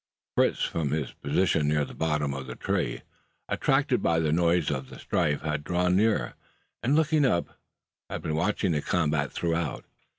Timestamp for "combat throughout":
8.81-9.85